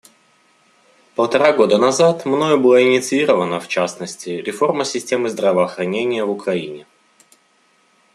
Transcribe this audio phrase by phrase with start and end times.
[1.13, 6.87] Полтора года назад мною была инициирована, в частности, реформа системы здравоохранения в Украине.